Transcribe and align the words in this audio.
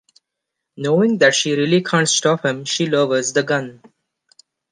Knowing 0.77 1.19
that 1.19 1.35
she 1.35 1.55
really 1.55 1.83
can't 1.83 2.09
stop 2.09 2.43
him, 2.43 2.65
she 2.65 2.87
lowers 2.87 3.33
the 3.33 3.43
gun. 3.43 3.83